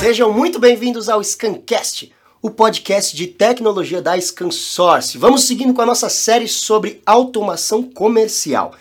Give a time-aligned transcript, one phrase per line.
[0.00, 5.18] Sejam muito bem-vindos ao Scancast, o podcast de tecnologia da ScanSource.
[5.18, 8.72] Vamos seguindo com a nossa série sobre automação comercial.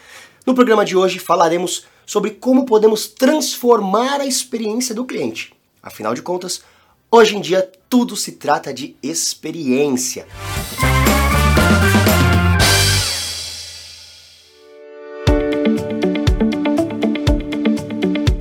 [0.45, 5.53] No programa de hoje falaremos sobre como podemos transformar a experiência do cliente.
[5.83, 6.61] Afinal de contas,
[7.11, 10.25] hoje em dia tudo se trata de experiência.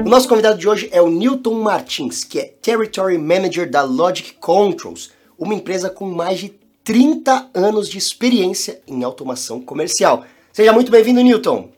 [0.08, 4.36] O nosso convidado de hoje é o Newton Martins, que é Territory Manager da Logic
[4.40, 10.24] Controls, uma empresa com mais de 30 anos de experiência em automação comercial.
[10.50, 11.68] Seja muito bem-vindo, Newton.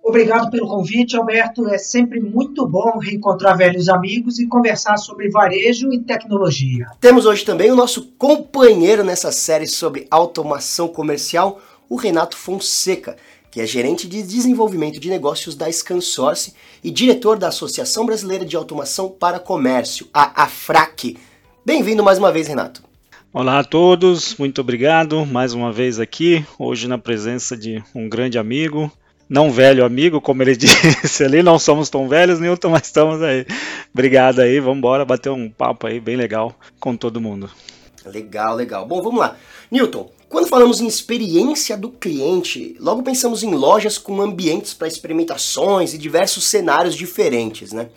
[0.00, 1.68] Obrigado pelo convite, Alberto.
[1.68, 6.86] É sempre muito bom reencontrar velhos amigos e conversar sobre varejo e tecnologia.
[7.00, 13.16] Temos hoje também o nosso companheiro nessa série sobre automação comercial, o Renato Fonseca
[13.56, 16.52] que é gerente de desenvolvimento de negócios da ScanSource
[16.84, 21.16] e diretor da Associação Brasileira de Automação para Comércio, a AFRAC.
[21.64, 22.82] Bem-vindo mais uma vez, Renato.
[23.32, 28.38] Olá a todos, muito obrigado mais uma vez aqui, hoje na presença de um grande
[28.38, 28.92] amigo,
[29.26, 33.46] não velho amigo, como ele disse ali, não somos tão velhos, Newton, mas estamos aí.
[33.90, 37.48] Obrigado aí, vamos embora bater um papo aí bem legal com todo mundo.
[38.04, 38.86] Legal, legal.
[38.86, 39.34] Bom, vamos lá.
[39.70, 45.94] Newton, quando falamos em experiência do cliente, logo pensamos em lojas com ambientes para experimentações
[45.94, 47.88] e diversos cenários diferentes, né?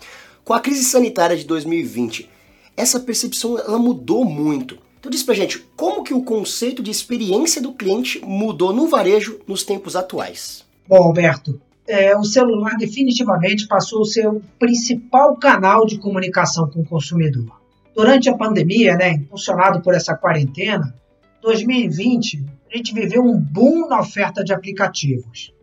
[0.46, 2.30] Com a crise sanitária de 2020,
[2.78, 4.78] essa percepção ela mudou muito.
[5.00, 9.40] Então diz pra gente, como que o conceito de experiência do cliente mudou no varejo
[9.48, 10.66] nos tempos atuais?
[10.88, 16.82] Bom, Alberto, é, o celular definitivamente passou a ser o principal canal de comunicação com
[16.82, 17.60] o consumidor.
[17.96, 20.94] Durante a pandemia, né, impulsionado por essa quarentena,
[21.42, 25.54] 2020, a gente viveu um boom na oferta de aplicativos.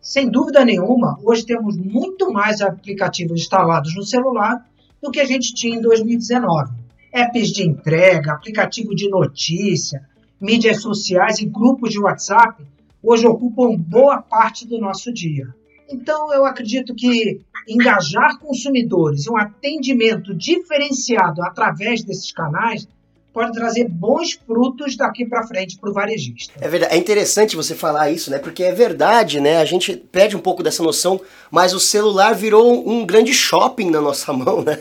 [0.00, 4.64] Sem dúvida nenhuma, hoje temos muito mais aplicativos instalados no celular
[5.00, 6.72] do que a gente tinha em 2019.
[7.12, 10.06] Apps de entrega, aplicativo de notícia,
[10.40, 12.64] mídias sociais e grupos de WhatsApp
[13.02, 15.48] hoje ocupam boa parte do nosso dia.
[15.88, 22.88] Então, eu acredito que engajar consumidores e um atendimento diferenciado através desses canais
[23.32, 26.52] pode trazer bons frutos daqui para frente para o varejista.
[26.60, 28.38] É verdade, é interessante você falar isso, né?
[28.38, 29.58] Porque é verdade, né?
[29.58, 31.20] A gente perde um pouco dessa noção,
[31.50, 34.78] mas o celular virou um grande shopping na nossa mão, né?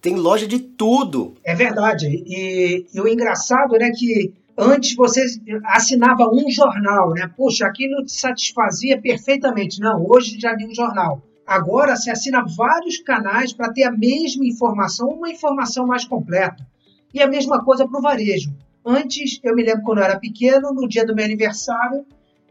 [0.00, 1.34] Tem loja de tudo.
[1.42, 2.06] É verdade.
[2.06, 5.24] E, e o engraçado, né, que antes você
[5.64, 7.30] assinava um jornal, né?
[7.36, 9.80] Puxa, aquilo te satisfazia perfeitamente.
[9.80, 11.22] Não, hoje já li um jornal.
[11.46, 16.66] Agora se assina vários canais para ter a mesma informação, uma informação mais completa.
[17.12, 18.52] E a mesma coisa para o varejo.
[18.84, 22.04] Antes, eu me lembro quando eu era pequeno, no dia do meu aniversário,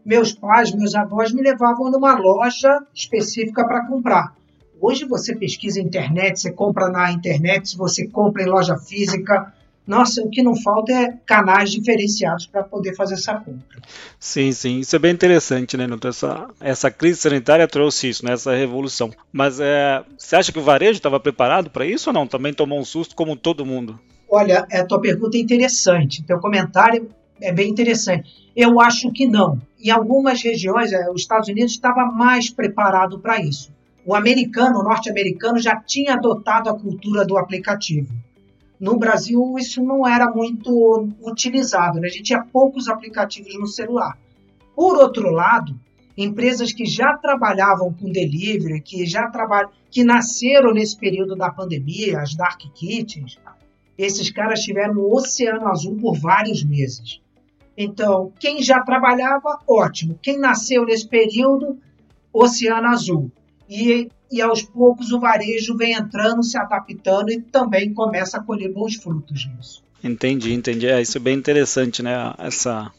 [0.04, 4.36] meus pais, meus avós me levavam numa loja específica para comprar.
[4.80, 9.52] Hoje você pesquisa internet, você compra na internet, você compra em loja física.
[9.86, 13.80] Nossa, o que não falta é canais diferenciados para poder fazer essa compra.
[14.18, 16.08] Sim, sim, isso é bem interessante, né, Nuto?
[16.08, 19.10] Essa, essa crise sanitária trouxe isso, né, essa revolução.
[19.32, 22.26] Mas é, você acha que o varejo estava preparado para isso ou não?
[22.26, 23.98] Também tomou um susto como todo mundo?
[24.28, 27.08] Olha, a tua pergunta é interessante, teu comentário
[27.40, 28.50] é bem interessante.
[28.56, 29.60] Eu acho que não.
[29.78, 33.70] Em algumas regiões, é, os Estados Unidos estava mais preparado para isso.
[34.04, 38.12] O americano, o norte-americano, já tinha adotado a cultura do aplicativo.
[38.78, 42.08] No Brasil, isso não era muito utilizado, né?
[42.08, 44.18] a gente tinha poucos aplicativos no celular.
[44.74, 45.74] Por outro lado,
[46.16, 52.20] empresas que já trabalhavam com delivery, que já trabalham, que nasceram nesse período da pandemia,
[52.20, 53.38] as dark kitchens,
[53.98, 57.20] esses caras tiveram um oceano azul por vários meses.
[57.76, 60.18] Então, quem já trabalhava, ótimo.
[60.22, 61.78] Quem nasceu nesse período,
[62.32, 63.30] oceano azul.
[63.68, 68.72] E, e aos poucos o varejo vem entrando, se adaptando e também começa a colher
[68.72, 69.84] bons frutos nisso.
[70.02, 70.86] Entendi, entendi.
[70.86, 72.34] É, isso é bem interessante, né?
[72.38, 72.90] Essa,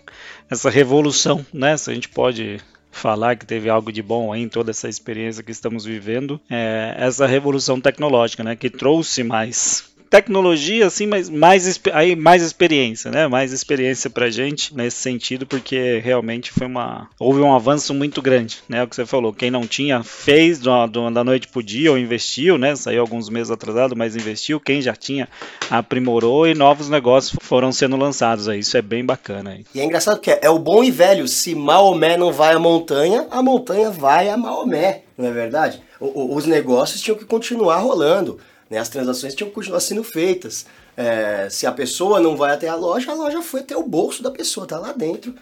[0.49, 1.77] essa revolução, né?
[1.77, 2.59] Se a gente pode
[2.91, 7.25] falar que teve algo de bom em toda essa experiência que estamos vivendo, é essa
[7.25, 8.55] revolução tecnológica, né?
[8.55, 13.27] Que trouxe mais tecnologia, assim, mas mais, aí, mais experiência, né?
[13.27, 17.09] Mais experiência pra gente nesse sentido, porque realmente foi uma.
[17.19, 18.83] Houve um avanço muito grande, né?
[18.83, 19.33] O que você falou.
[19.33, 22.75] Quem não tinha, fez da noite pro dia ou investiu, né?
[22.75, 24.59] Saiu alguns meses atrasado, mas investiu.
[24.59, 25.27] Quem já tinha,
[25.69, 28.59] aprimorou e novos negócios foram sendo lançados aí.
[28.59, 29.65] Isso é bem bacana aí.
[29.73, 31.27] E é engraçado que é, é o bom e velho.
[31.27, 35.81] Se Maomé não vai à montanha, a montanha vai a Maomé, não é verdade?
[35.99, 38.39] O, o, os negócios tinham que continuar rolando.
[38.69, 38.77] Né?
[38.77, 40.65] As transações tinham que continuar sendo feitas.
[40.95, 44.23] É, se a pessoa não vai até a loja, a loja foi até o bolso
[44.23, 45.33] da pessoa, tá lá dentro,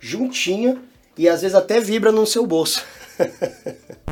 [0.00, 0.80] juntinha,
[1.16, 2.82] e às vezes até vibra no seu bolso.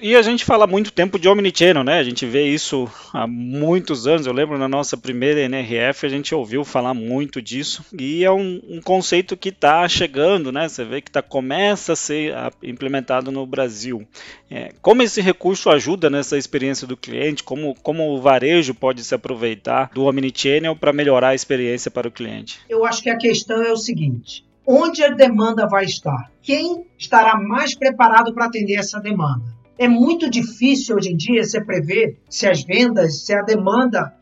[0.00, 1.98] E a gente fala muito tempo de Omnichannel, né?
[1.98, 4.26] A gente vê isso há muitos anos.
[4.26, 7.84] Eu lembro na nossa primeira NRF a gente ouviu falar muito disso.
[7.92, 10.66] E é um, um conceito que está chegando, né?
[10.66, 12.32] Você vê que tá, começa a ser
[12.62, 14.08] implementado no Brasil.
[14.50, 17.44] É, como esse recurso ajuda nessa experiência do cliente?
[17.44, 22.12] Como, como o varejo pode se aproveitar do Omnichannel para melhorar a experiência para o
[22.12, 22.60] cliente?
[22.66, 26.30] Eu acho que a questão é o seguinte: onde a demanda vai estar?
[26.42, 29.55] Quem estará mais preparado para atender essa demanda?
[29.78, 34.14] É muito difícil hoje em dia você prever se as vendas, se a demanda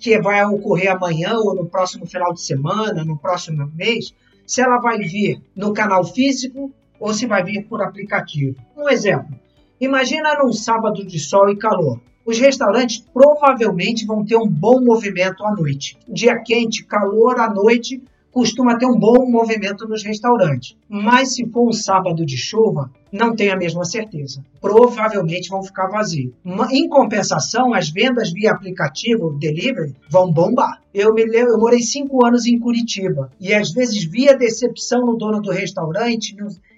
[0.00, 4.12] que vai ocorrer amanhã ou no próximo final de semana, no próximo mês,
[4.44, 8.56] se ela vai vir no canal físico ou se vai vir por aplicativo.
[8.76, 9.38] Um exemplo:
[9.80, 12.00] imagina num sábado de sol e calor.
[12.24, 15.96] Os restaurantes provavelmente vão ter um bom movimento à noite.
[16.08, 18.02] Dia quente, calor à noite,
[18.36, 20.76] costuma ter um bom movimento nos restaurantes.
[20.86, 24.44] Mas se for um sábado de chuva, não tenho a mesma certeza.
[24.60, 26.34] Provavelmente vão ficar vazios.
[26.70, 30.82] Em compensação, as vendas via aplicativo delivery vão bombar.
[30.92, 35.40] Eu me eu morei cinco anos em Curitiba e às vezes via decepção no dono
[35.40, 36.36] do restaurante.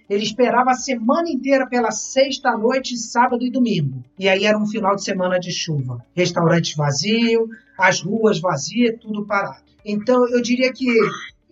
[0.09, 4.05] Ele esperava a semana inteira pela sexta noite, sábado e domingo.
[4.17, 5.99] E aí era um final de semana de chuva.
[6.15, 9.67] Restaurante vazio, as ruas vazias, tudo parado.
[9.85, 10.87] Então eu diria que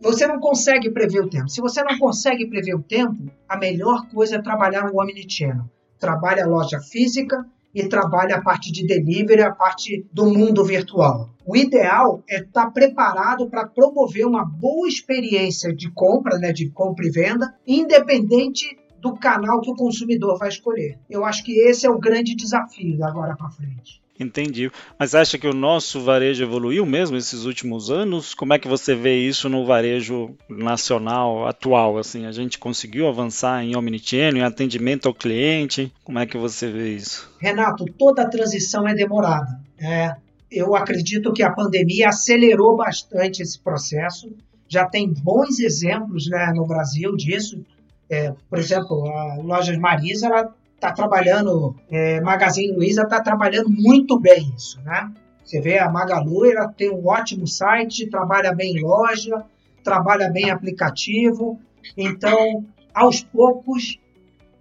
[0.00, 1.48] você não consegue prever o tempo.
[1.48, 5.64] Se você não consegue prever o tempo, a melhor coisa é trabalhar o Omnichannel.
[5.98, 11.30] Trabalha a loja física e trabalha a parte de delivery, a parte do mundo virtual.
[11.44, 17.06] O ideal é estar preparado para promover uma boa experiência de compra, né, de compra
[17.06, 20.98] e venda, independente do canal que o consumidor vai escolher.
[21.08, 24.02] Eu acho que esse é o grande desafio agora para frente.
[24.18, 24.70] Entendi.
[24.98, 28.34] Mas acha que o nosso varejo evoluiu mesmo esses últimos anos?
[28.34, 31.98] Como é que você vê isso no varejo nacional atual?
[31.98, 35.92] Assim, a gente conseguiu avançar em omnichannel, em atendimento ao cliente?
[36.02, 37.30] Como é que você vê isso?
[37.38, 39.60] Renato, toda a transição é demorada.
[39.78, 40.14] É,
[40.50, 44.32] eu acredito que a pandemia acelerou bastante esse processo.
[44.68, 47.60] Já tem bons exemplos né, no Brasil disso.
[48.08, 54.18] É, por exemplo, a Lojas Marisa ela está trabalhando, é, Magazine Luiza está trabalhando muito
[54.20, 55.10] bem isso, né?
[55.44, 59.44] Você vê a Magalu, ela tem um ótimo site, trabalha bem loja,
[59.82, 61.58] trabalha bem aplicativo.
[61.96, 63.98] Então, aos poucos,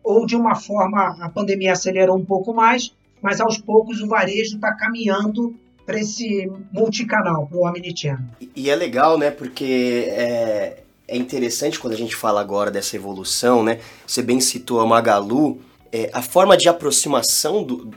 [0.04, 4.56] ou de uma forma, a pandemia acelerou um pouco mais, mas aos poucos o varejo
[4.56, 8.26] está caminhando para esse multicanal, para o Omnichannel.
[8.56, 9.32] E é legal, né?
[9.32, 13.80] Porque é, é interessante quando a gente fala agora dessa evolução, né?
[14.06, 15.60] Você bem citou a Magalu,
[15.96, 17.90] é, a forma de aproximação do,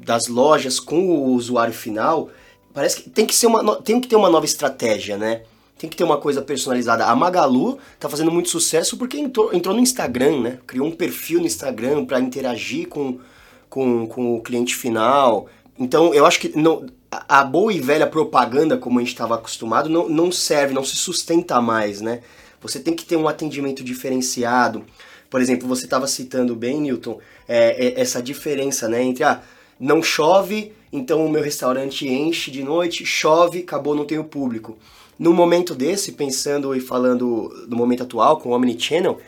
[0.00, 2.28] das lojas com o usuário final
[2.72, 5.42] parece que tem que ser uma tem que ter uma nova estratégia, né?
[5.78, 7.04] Tem que ter uma coisa personalizada.
[7.04, 10.58] A Magalu tá fazendo muito sucesso porque entrou, entrou no Instagram, né?
[10.66, 13.20] Criou um perfil no Instagram para interagir com,
[13.70, 15.46] com, com o cliente final.
[15.78, 19.88] Então eu acho que não, a boa e velha propaganda, como a gente estava acostumado,
[19.88, 22.20] não, não serve, não se sustenta mais, né?
[22.60, 24.84] Você tem que ter um atendimento diferenciado.
[25.34, 29.42] Por exemplo, você estava citando bem, Newton, é, é, essa diferença né, entre ah,
[29.80, 34.78] não chove, então o meu restaurante enche de noite, chove, acabou, não tenho público.
[35.18, 39.18] No momento desse, pensando e falando do momento atual com o Omnichannel,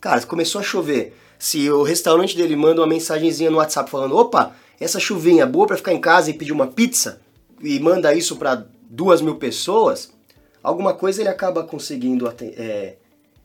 [0.00, 1.16] cara, começou a chover.
[1.38, 5.76] Se o restaurante dele manda uma mensagenzinha no WhatsApp falando: opa, essa chuvinha boa para
[5.76, 7.20] ficar em casa e pedir uma pizza,
[7.62, 10.12] e manda isso para duas mil pessoas,
[10.60, 12.26] alguma coisa ele acaba conseguindo
[12.56, 12.96] é,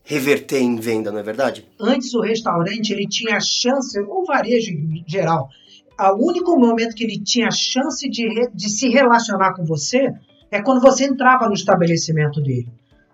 [0.08, 1.66] reverter em venda, não é verdade?
[1.78, 5.50] Antes o restaurante ele tinha a chance, ou varejo em geral,
[6.00, 10.14] o único momento que ele tinha a chance de, de se relacionar com você
[10.50, 12.70] é quando você entrava no estabelecimento dele.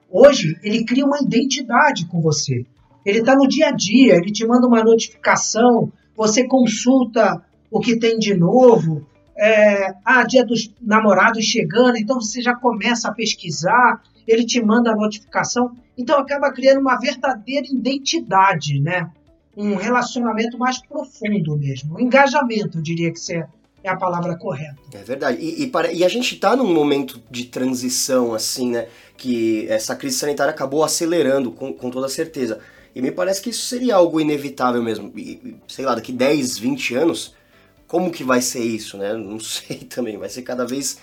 [0.07, 2.63] Hoje ele cria uma identidade com você.
[3.03, 7.97] Ele está no dia a dia, ele te manda uma notificação, você consulta o que
[7.97, 9.03] tem de novo.
[9.35, 14.91] É, ah, dia dos namorados chegando, então você já começa a pesquisar, ele te manda
[14.91, 15.75] a notificação.
[15.97, 19.09] Então acaba criando uma verdadeira identidade, né?
[19.55, 21.95] Um relacionamento mais profundo mesmo.
[21.95, 23.47] Um engajamento, eu diria que é,
[23.83, 24.77] é a palavra correta.
[24.91, 25.37] É verdade.
[25.39, 28.87] E, e, para, e a gente está num momento de transição, assim, né?
[29.15, 32.59] Que essa crise sanitária acabou acelerando, com, com toda certeza.
[32.95, 35.11] E me parece que isso seria algo inevitável mesmo.
[35.15, 37.35] E, sei lá, daqui 10, 20 anos,
[37.87, 39.13] como que vai ser isso, né?
[39.13, 40.17] Não sei também.
[40.17, 40.97] Vai ser cada vez,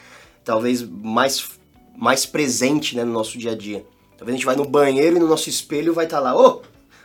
[0.45, 1.51] talvez, mais,
[1.97, 3.85] mais presente né, no nosso dia a dia.
[4.21, 6.61] Talvez a gente vai no banheiro e no nosso espelho vai estar tá lá, ô,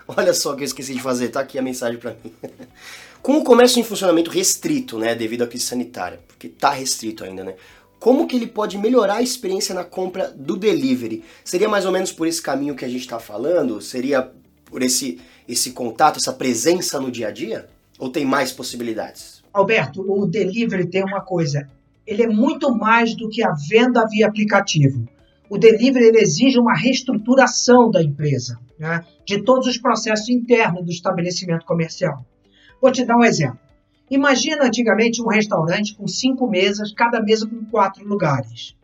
[0.05, 2.33] oh, olha só o que eu esqueci de fazer, tá aqui a mensagem para mim.
[3.23, 7.45] Com o comércio em funcionamento restrito, né, devido à crise sanitária, porque tá restrito ainda,
[7.45, 7.55] né?
[8.01, 11.23] Como que ele pode melhorar a experiência na compra do delivery?
[11.41, 13.79] Seria mais ou menos por esse caminho que a gente está falando?
[13.79, 14.29] Seria
[14.65, 15.17] por esse,
[15.47, 17.69] esse contato, essa presença no dia a dia?
[17.97, 19.41] Ou tem mais possibilidades?
[19.53, 21.65] Alberto, o delivery tem uma coisa.
[22.05, 25.07] Ele é muito mais do que a venda via aplicativo.
[25.49, 29.05] O delivery exige uma reestruturação da empresa, né?
[29.25, 32.25] de todos os processos internos do estabelecimento comercial.
[32.81, 33.59] Vou te dar um exemplo.
[34.09, 38.75] Imagina antigamente um restaurante com cinco mesas, cada mesa com quatro lugares.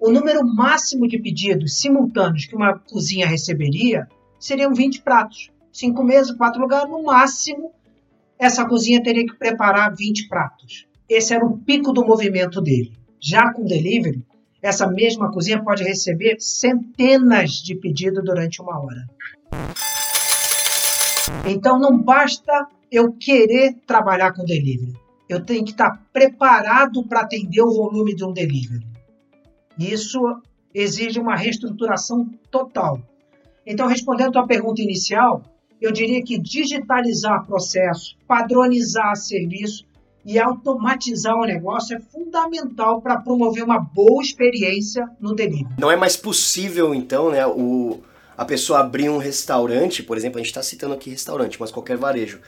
[0.00, 4.06] O número máximo de pedidos simultâneos que uma cozinha receberia
[4.38, 5.50] seriam 20 pratos.
[5.72, 7.72] Cinco mesas, quatro lugares, no máximo,
[8.38, 10.86] essa cozinha teria que preparar 20 pratos.
[11.08, 12.92] Esse era o pico do movimento dele.
[13.18, 14.22] Já com delivery,
[14.62, 19.06] essa mesma cozinha pode receber centenas de pedidos durante uma hora.
[21.46, 24.94] Então não basta eu querer trabalhar com delivery.
[25.28, 28.86] Eu tenho que estar preparado para atender o volume de um delivery.
[29.78, 30.20] Isso
[30.72, 33.00] exige uma reestruturação total.
[33.66, 35.42] Então, respondendo à tua pergunta inicial,
[35.80, 39.85] eu diria que digitalizar processo, padronizar serviço
[40.26, 45.68] e automatizar o negócio é fundamental para promover uma boa experiência no delivery.
[45.78, 48.00] Não é mais possível, então, né, o,
[48.36, 51.96] a pessoa abrir um restaurante, por exemplo, a gente está citando aqui restaurante, mas qualquer
[51.96, 52.40] varejo,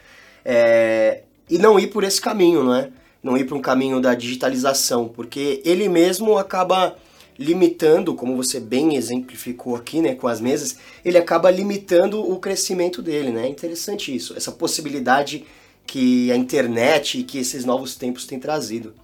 [0.44, 2.90] é, e não ir por esse caminho, não é?
[3.22, 6.96] Não ir para um caminho da digitalização, porque ele mesmo acaba
[7.38, 13.00] limitando, como você bem exemplificou aqui, né, com as mesas, ele acaba limitando o crescimento
[13.00, 13.46] dele, né?
[13.46, 15.46] É interessante isso, essa possibilidade
[15.88, 18.94] que a internet e que esses novos tempos têm trazido.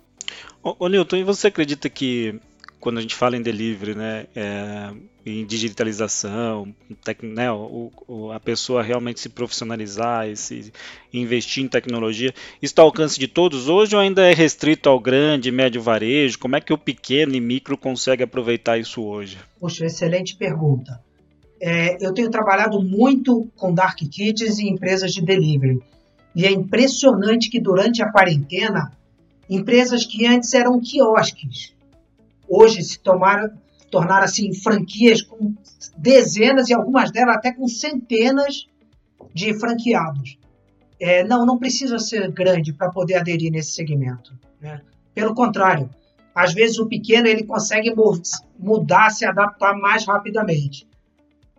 [0.63, 2.39] Ô, ô Newton, e você acredita que
[2.79, 4.91] quando a gente fala em delivery, né, é,
[5.25, 10.71] em digitalização, tec, né, o, o, a pessoa realmente se profissionalizar e se
[11.11, 15.01] investir em tecnologia, isso está ao alcance de todos hoje ou ainda é restrito ao
[15.01, 16.39] grande e médio varejo?
[16.39, 19.39] Como é que o pequeno e micro consegue aproveitar isso hoje?
[19.59, 21.01] Poxa, excelente pergunta.
[21.59, 25.81] É, eu tenho trabalhado muito com dark kits e empresas de delivery.
[26.35, 28.93] E é impressionante que durante a quarentena,
[29.49, 31.75] empresas que antes eram quiosques,
[32.49, 33.51] hoje se tomaram,
[33.91, 35.55] tornaram assim franquias com
[35.97, 38.67] dezenas e algumas delas até com centenas
[39.33, 40.39] de franqueados.
[41.01, 44.33] É, não, não precisa ser grande para poder aderir nesse segmento.
[44.61, 44.81] Né?
[45.15, 45.91] Pelo contrário,
[46.35, 47.95] às vezes o pequeno ele consegue
[48.59, 50.89] mudar, se adaptar mais rapidamente.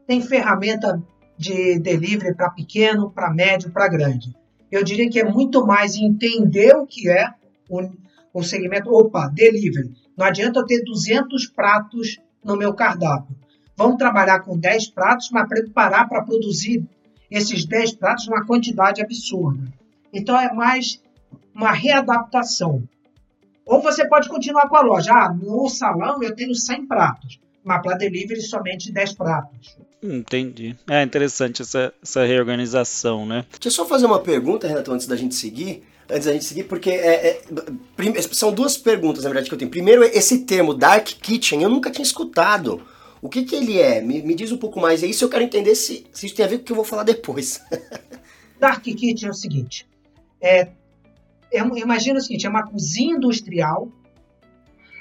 [0.06, 1.02] Tem ferramenta
[1.38, 4.36] de delivery para pequeno, para médio, para grande.
[4.76, 7.34] Eu diria que é muito mais entender o que é
[7.70, 7.90] o,
[8.34, 8.94] o segmento.
[8.94, 13.36] Opa, delivery não adianta eu ter 200 pratos no meu cardápio.
[13.76, 16.88] Vamos trabalhar com 10 pratos, mas preparar para produzir
[17.30, 19.68] esses 10 pratos numa quantidade absurda.
[20.14, 21.02] Então é mais
[21.54, 22.88] uma readaptação.
[23.66, 25.12] Ou você pode continuar com a loja.
[25.12, 29.78] Ah, no salão eu tenho 100 pratos, mas para delivery somente 10 pratos.
[30.02, 30.76] Entendi.
[30.88, 33.44] É interessante essa, essa reorganização, né?
[33.52, 36.66] Deixa eu só fazer uma pergunta, Renato, antes da gente seguir antes da gente seguir,
[36.66, 39.72] porque é, é, são duas perguntas, na verdade, que eu tenho.
[39.72, 42.86] Primeiro, esse termo Dark Kitchen, eu nunca tinha escutado.
[43.22, 44.02] O que, que ele é?
[44.02, 45.02] Me, me diz um pouco mais.
[45.02, 46.76] É isso eu quero entender se, se isso tem a ver com o que eu
[46.76, 47.60] vou falar depois.
[48.60, 49.88] Dark Kitchen é o seguinte:
[50.40, 50.70] é,
[51.52, 53.90] é, imagina o seguinte, é uma cozinha industrial,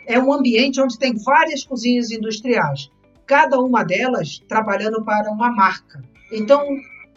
[0.07, 2.91] é um ambiente onde tem várias cozinhas industriais,
[3.27, 6.03] cada uma delas trabalhando para uma marca.
[6.33, 6.63] Então,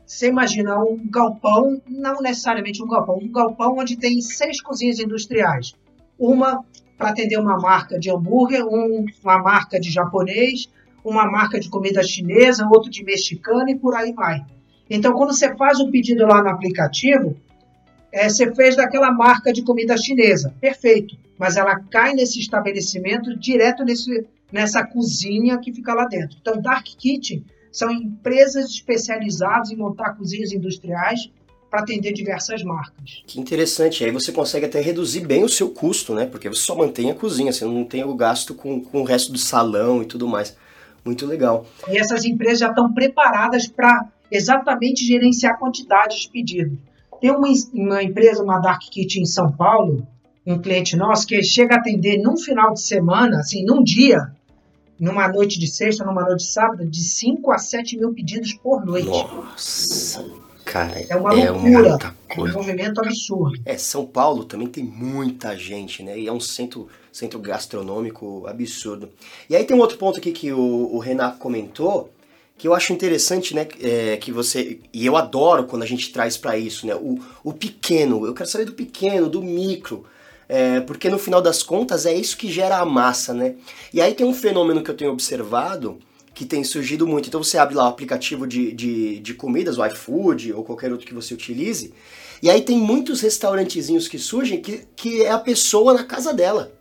[0.06, 5.76] você imagina um galpão, não necessariamente um galpão, um galpão onde tem seis cozinhas industriais.
[6.18, 6.64] Uma
[6.98, 10.68] para atender uma marca de hambúrguer, um, uma marca de japonês,
[11.04, 14.44] uma marca de comida chinesa, outro de mexicana e por aí vai.
[14.90, 17.38] Então, quando você faz o pedido lá no aplicativo,
[18.12, 21.18] é, você fez daquela marca de comida chinesa, perfeito.
[21.38, 26.38] Mas ela cai nesse estabelecimento direto nesse, nessa cozinha que fica lá dentro.
[26.42, 31.30] Então, Dark Kitchen são empresas especializadas em montar cozinhas industriais
[31.70, 33.22] para atender diversas marcas.
[33.28, 34.04] Que interessante.
[34.04, 36.26] Aí você consegue até reduzir bem o seu custo, né?
[36.26, 39.32] Porque você só mantém a cozinha, você não tem o gasto com, com o resto
[39.32, 40.56] do salão e tudo mais.
[41.04, 41.66] Muito legal.
[41.90, 46.78] E essas empresas já estão preparadas para exatamente gerenciar a quantidade de pedidos.
[47.20, 50.06] Tem uma, uma empresa, uma Dark Kitchen em São Paulo,
[50.46, 54.32] um cliente nosso, que chega a atender num final de semana, assim, num dia,
[55.00, 58.86] numa noite de sexta, numa noite de sábado, de 5 a 7 mil pedidos por
[58.86, 59.08] noite.
[59.08, 60.26] Nossa,
[60.64, 61.06] cara.
[61.10, 62.16] É uma é loucura.
[62.30, 63.60] É um movimento absurdo.
[63.66, 66.18] É, São Paulo também tem muita gente, né?
[66.18, 69.10] E é um centro, centro gastronômico absurdo.
[69.50, 72.12] E aí tem um outro ponto aqui que o, o Renato comentou,
[72.58, 73.68] que eu acho interessante, né?
[73.82, 74.80] É, que você.
[74.94, 76.96] E eu adoro quando a gente traz para isso, né?
[76.96, 78.26] O, o pequeno.
[78.26, 80.06] Eu quero saber do pequeno, do micro
[80.50, 83.56] é, porque no final das contas é isso que gera a massa, né?
[83.94, 86.00] E aí tem um fenômeno que eu tenho observado
[86.34, 87.28] que tem surgido muito.
[87.28, 91.06] Então você abre lá o aplicativo de, de, de comidas, o iFood ou qualquer outro
[91.06, 91.94] que você utilize,
[92.42, 96.72] e aí tem muitos restaurantezinhos que surgem que, que é a pessoa na casa dela.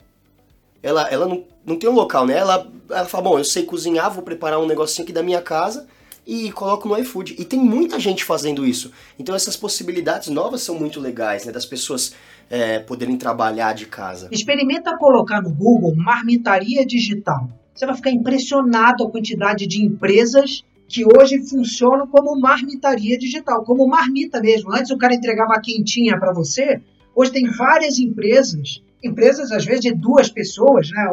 [0.82, 2.36] Ela, ela não, não tem um local, né?
[2.36, 5.86] Ela, ela fala, bom, eu sei cozinhar, vou preparar um negocinho aqui da minha casa
[6.26, 7.36] e coloco no iFood.
[7.38, 8.90] E tem muita gente fazendo isso.
[9.18, 11.52] Então essas possibilidades novas são muito legais, né?
[11.52, 12.14] Das pessoas
[12.50, 14.28] é, poderem trabalhar de casa.
[14.32, 17.48] Experimenta colocar no Google marmitaria digital.
[17.74, 23.86] Você vai ficar impressionado a quantidade de empresas que hoje funcionam como marmitaria digital, como
[23.86, 24.72] marmita mesmo.
[24.72, 26.80] Antes o cara entregava a quentinha para você,
[27.14, 31.08] hoje tem várias empresas, empresas às vezes de duas pessoas, né?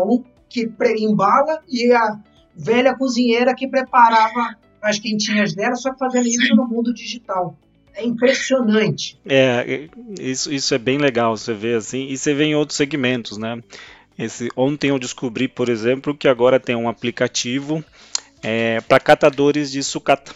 [0.53, 0.69] Que
[0.99, 2.19] embala e a
[2.55, 7.57] velha cozinheira que preparava as quentinhas dela, só que fazendo isso no mundo digital.
[7.95, 9.19] É impressionante.
[9.25, 9.87] É,
[10.19, 13.61] isso, isso é bem legal, você vê assim, e você vê em outros segmentos, né?
[14.17, 17.83] Esse, ontem eu descobri, por exemplo, que agora tem um aplicativo
[18.43, 20.33] é, para catadores de sucata.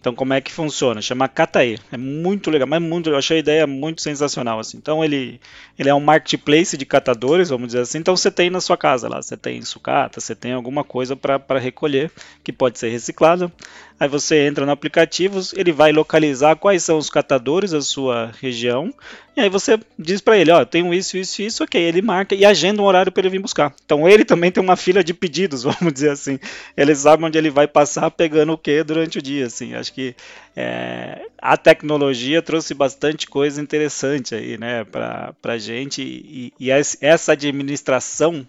[0.00, 1.02] Então, como é que funciona?
[1.02, 1.78] Chama Catae.
[1.90, 4.60] É muito legal, mas muito, eu achei a ideia muito sensacional.
[4.60, 4.76] Assim.
[4.78, 5.40] Então, ele,
[5.78, 7.98] ele é um marketplace de catadores, vamos dizer assim.
[7.98, 11.58] Então, você tem na sua casa lá, você tem sucata, você tem alguma coisa para
[11.58, 12.12] recolher
[12.44, 13.52] que pode ser reciclada.
[14.00, 18.94] Aí você entra no aplicativo, ele vai localizar quais são os catadores da sua região,
[19.36, 22.44] e aí você diz para ele, ó, tenho isso, isso, isso, ok, ele marca e
[22.44, 23.72] agenda um horário para ele vir buscar.
[23.84, 26.40] Então ele também tem uma fila de pedidos, vamos dizer assim.
[26.76, 29.74] Ele sabe onde ele vai passar pegando o que durante o dia, assim.
[29.74, 30.14] Acho que
[30.56, 37.32] é, a tecnologia trouxe bastante coisa interessante aí, né, para a gente e, e essa
[37.32, 38.44] administração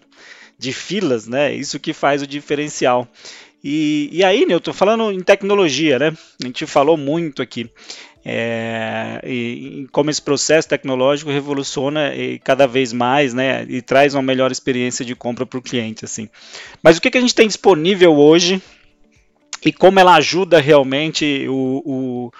[0.58, 3.08] de filas, né, isso que faz o diferencial.
[3.62, 6.16] E, e aí, Newton, falando em tecnologia, né?
[6.42, 7.70] A gente falou muito aqui.
[8.24, 14.14] É, e, e, como esse processo tecnológico revoluciona e cada vez mais, né, e traz
[14.14, 16.28] uma melhor experiência de compra para o cliente, assim.
[16.82, 18.60] Mas o que, que a gente tem disponível hoje
[19.64, 22.32] e como ela ajuda realmente o, o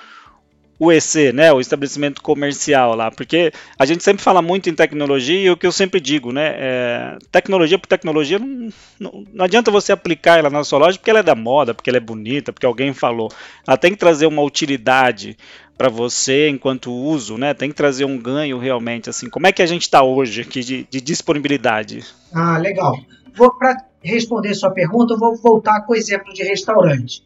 [0.80, 5.38] o EC, né, o estabelecimento comercial lá, porque a gente sempre fala muito em tecnologia
[5.38, 9.71] e o que eu sempre digo, né, é, tecnologia por tecnologia não, não, não, adianta
[9.71, 12.50] você aplicar ela na sua loja porque ela é da moda, porque ela é bonita,
[12.50, 13.30] porque alguém falou.
[13.69, 15.36] Ela tem que trazer uma utilidade
[15.76, 17.52] para você enquanto uso, né?
[17.52, 19.28] Tem que trazer um ganho realmente, assim.
[19.28, 22.04] Como é que a gente está hoje aqui de, de disponibilidade?
[22.32, 22.99] Ah, legal.
[23.34, 27.23] Vou para responder sua pergunta, eu vou voltar com o exemplo de restaurante.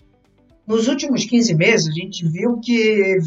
[0.66, 3.18] Nos últimos 15 meses, a gente viu que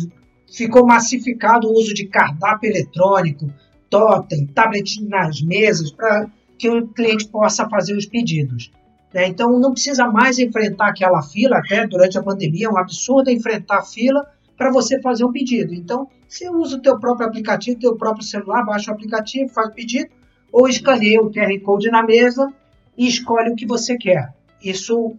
[0.51, 3.47] ficou massificado o uso de cardápio eletrônico,
[3.89, 8.71] totem, tablet nas mesas, para que o cliente possa fazer os pedidos.
[9.13, 9.27] Né?
[9.27, 13.79] Então, não precisa mais enfrentar aquela fila, até durante a pandemia, é um absurdo enfrentar
[13.79, 14.25] a fila
[14.57, 15.73] para você fazer um pedido.
[15.73, 19.73] Então, você usa o teu próprio aplicativo, teu próprio celular, baixa o aplicativo, faz o
[19.73, 20.09] pedido,
[20.51, 22.51] ou escaneia o QR Code na mesa
[22.97, 24.33] e escolhe o que você quer.
[24.63, 25.15] Isso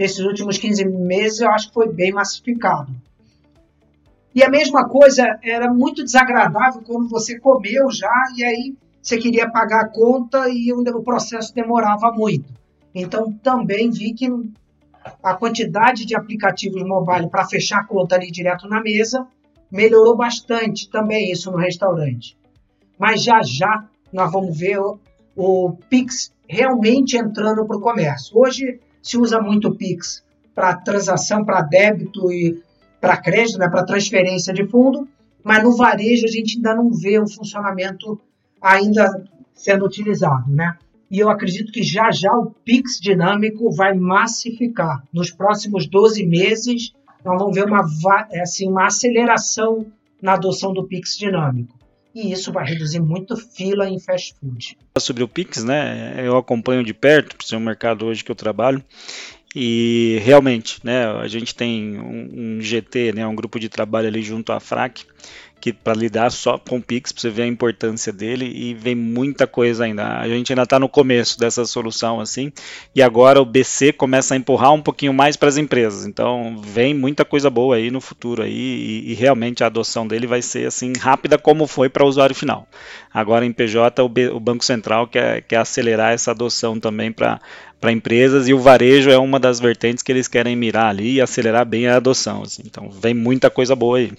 [0.00, 2.90] nesses últimos 15 meses, eu acho que foi bem massificado.
[4.34, 9.50] E a mesma coisa era muito desagradável quando você comeu já e aí você queria
[9.50, 12.50] pagar a conta e o processo demorava muito.
[12.94, 14.26] Então também vi que
[15.22, 19.26] a quantidade de aplicativos mobile para fechar a conta ali direto na mesa
[19.70, 22.38] melhorou bastante também isso no restaurante.
[22.98, 24.98] Mas já já nós vamos ver o,
[25.36, 28.38] o Pix realmente entrando para o comércio.
[28.38, 32.62] Hoje se usa muito o Pix para transação, para débito e
[33.00, 35.08] para crédito, né, para transferência de fundo,
[35.42, 38.20] mas no varejo a gente ainda não vê o funcionamento
[38.60, 40.76] ainda sendo utilizado, né?
[41.10, 45.02] E eu acredito que já já o Pix dinâmico vai massificar.
[45.12, 46.92] Nos próximos 12 meses,
[47.24, 47.84] nós vamos ver uma,
[48.40, 49.86] assim, uma aceleração
[50.22, 51.79] na adoção do Pix dinâmico
[52.14, 54.76] e isso vai reduzir muito fila em fast food.
[54.98, 56.14] Sobre o Pix, né?
[56.18, 58.82] Eu acompanho de perto, por ser um mercado hoje que eu trabalho.
[59.54, 64.22] E realmente, né, a gente tem um, um GT, né, um grupo de trabalho ali
[64.22, 65.04] junto à FRAC,
[65.60, 68.94] que para lidar só com o Pix, para você ver a importância dele e vem
[68.94, 70.18] muita coisa ainda.
[70.18, 72.50] A gente ainda está no começo dessa solução assim,
[72.94, 76.06] e agora o BC começa a empurrar um pouquinho mais para as empresas.
[76.06, 80.26] Então vem muita coisa boa aí no futuro aí e, e realmente a adoção dele
[80.26, 82.66] vai ser assim rápida como foi para o usuário final.
[83.12, 87.40] Agora em PJ o, B, o Banco Central quer, quer acelerar essa adoção também para
[87.80, 91.20] para empresas e o varejo é uma das vertentes que eles querem mirar ali e
[91.20, 92.42] acelerar bem a adoção.
[92.42, 92.62] Assim.
[92.66, 94.12] Então vem muita coisa boa aí.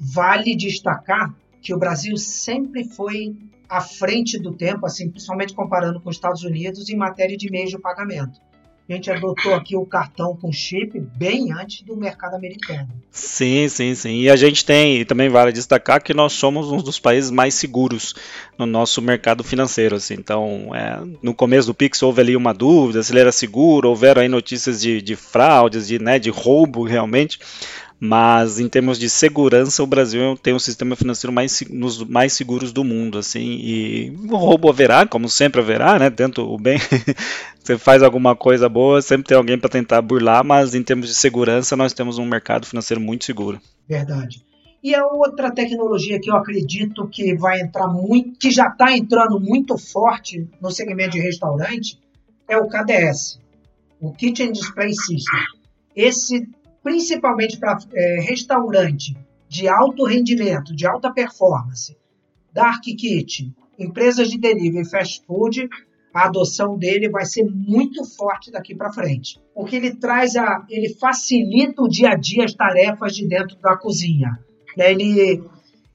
[0.00, 3.34] Vale destacar que o Brasil sempre foi
[3.68, 7.70] à frente do tempo, assim, principalmente comparando com os Estados Unidos em matéria de meios
[7.70, 8.38] de pagamento.
[8.86, 12.88] a gente adotou aqui o cartão com chip bem antes do mercado americano.
[13.10, 14.20] Sim, sim, sim.
[14.20, 17.54] E a gente tem, e também vale destacar que nós somos um dos países mais
[17.54, 18.14] seguros
[18.58, 19.96] no nosso mercado financeiro.
[19.96, 20.14] Assim.
[20.14, 24.20] Então, é, no começo do Pix houve ali uma dúvida se ele era seguro, houveram
[24.20, 27.38] aí notícias de, de fraudes, de, né, de roubo realmente.
[28.06, 32.70] Mas em termos de segurança, o Brasil tem um sistema financeiro mais, nos mais seguros
[32.70, 36.10] do mundo, assim, e o roubo haverá, como sempre haverá, né?
[36.10, 36.76] Dentro o bem,
[37.58, 41.14] você faz alguma coisa boa, sempre tem alguém para tentar burlar, mas em termos de
[41.14, 43.58] segurança, nós temos um mercado financeiro muito seguro.
[43.88, 44.44] Verdade.
[44.82, 49.40] E a outra tecnologia que eu acredito que vai entrar muito, que já está entrando
[49.40, 51.98] muito forte no segmento de restaurante,
[52.46, 53.40] é o KDS,
[53.98, 55.40] o Kitchen Display System.
[55.96, 56.46] Esse
[56.84, 59.16] principalmente para é, restaurante
[59.48, 61.96] de alto rendimento, de alta performance,
[62.52, 65.68] dark kitchen, empresas de delivery, fast food,
[66.12, 70.94] a adoção dele vai ser muito forte daqui para frente, porque ele traz a, ele
[70.94, 74.38] facilita o dia a dia as tarefas de dentro da cozinha.
[74.76, 74.92] Né?
[74.92, 75.42] Ele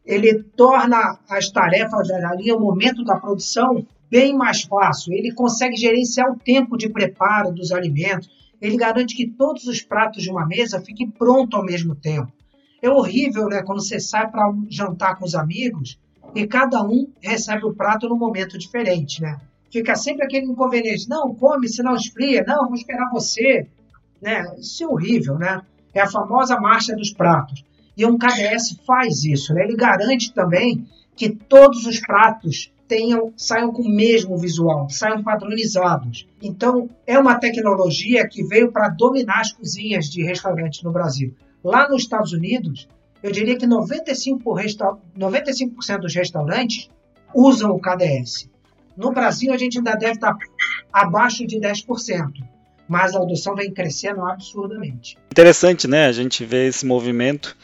[0.05, 5.13] ele torna as tarefas ali, o momento da produção, bem mais fácil.
[5.13, 8.27] Ele consegue gerenciar o tempo de preparo dos alimentos
[8.61, 12.31] ele garante que todos os pratos de uma mesa fiquem prontos ao mesmo tempo.
[12.81, 15.99] É horrível, né, quando você sai para jantar com os amigos
[16.35, 19.39] e cada um recebe o prato num momento diferente, né?
[19.71, 21.07] Fica sempre aquele inconveniente.
[21.07, 22.43] Não, come, senão esfria.
[22.47, 23.67] Não, vou esperar você.
[24.21, 24.43] Né?
[24.57, 25.61] Isso é horrível, né?
[25.93, 27.63] É a famosa marcha dos pratos.
[27.95, 29.63] E um KDS faz isso, né?
[29.63, 36.27] Ele garante também que todos os pratos tenham, saiam com o mesmo visual, saiam padronizados.
[36.41, 41.35] Então, é uma tecnologia que veio para dominar as cozinhas de restaurantes no Brasil.
[41.63, 42.89] Lá nos Estados Unidos,
[43.21, 46.89] eu diria que 95%, resta 95 dos restaurantes
[47.33, 48.49] usam o KDS.
[48.97, 50.35] No Brasil, a gente ainda deve estar
[50.91, 52.31] abaixo de 10%,
[52.87, 55.15] mas a adoção vem crescendo absurdamente.
[55.31, 56.07] Interessante, né?
[56.07, 57.55] A gente vê esse movimento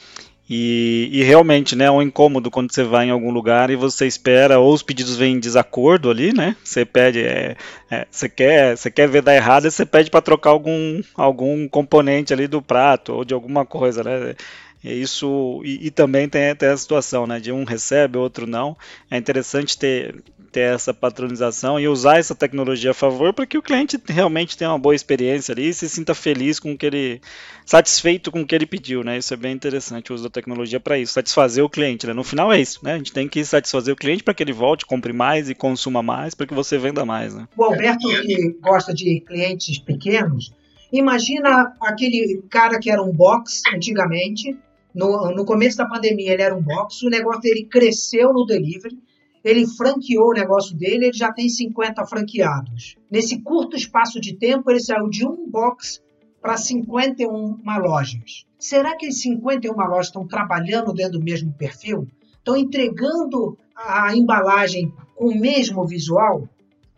[0.47, 4.05] e, e, realmente, né, é um incômodo quando você vai em algum lugar e você
[4.05, 6.55] espera, ou os pedidos vêm em desacordo ali, né?
[6.63, 7.55] Você pede, é,
[7.89, 12.31] é, você, quer, você quer ver dar errado, você pede para trocar algum, algum componente
[12.31, 14.35] ali do prato ou de alguma coisa, né?
[14.83, 18.77] Isso e, e também tem, tem a situação, né, de um recebe, outro não.
[19.09, 20.23] É interessante ter
[20.55, 24.71] ter essa patronização e usar essa tecnologia a favor para que o cliente realmente tenha
[24.71, 27.21] uma boa experiência ali e se sinta feliz com o que ele
[27.65, 29.17] satisfeito com o que ele pediu, né?
[29.17, 32.13] Isso é bem interessante o uso da tecnologia para isso, satisfazer o cliente, né?
[32.13, 32.93] No final é isso, né?
[32.93, 36.01] A gente tem que satisfazer o cliente para que ele volte, compre mais e consuma
[36.01, 37.49] mais para que você venda mais, né?
[37.57, 40.53] O Alberto que gosta de clientes pequenos,
[40.89, 44.57] imagina aquele cara que era um box antigamente,
[44.93, 48.97] no, no começo da pandemia ele era um box, o negócio dele cresceu no delivery,
[49.45, 52.95] ele franqueou o negócio dele, ele já tem 50 franqueados.
[53.11, 56.01] Nesse curto espaço de tempo, ele saiu de um box
[56.41, 58.45] para 51 lojas.
[58.57, 62.07] Será que as 51 lojas estão trabalhando dentro do mesmo perfil?
[62.37, 66.49] Estão entregando a embalagem com o mesmo visual?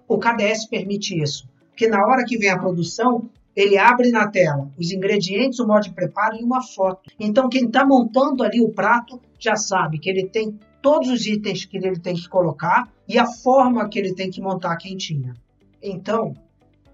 [0.07, 4.71] O KDS permite isso, porque na hora que vem a produção, ele abre na tela
[4.77, 7.11] os ingredientes, o modo de preparo e uma foto.
[7.19, 11.65] Então, quem está montando ali o prato já sabe que ele tem todos os itens
[11.65, 15.33] que ele tem que colocar e a forma que ele tem que montar a quentinha.
[15.81, 16.35] Então,